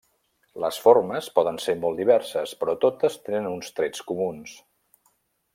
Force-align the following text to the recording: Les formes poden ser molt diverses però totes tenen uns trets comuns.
Les 0.63 0.79
formes 0.85 1.27
poden 1.35 1.59
ser 1.65 1.75
molt 1.83 2.01
diverses 2.03 2.55
però 2.63 2.77
totes 2.89 3.21
tenen 3.29 3.53
uns 3.53 3.73
trets 3.81 4.05
comuns. 4.13 4.57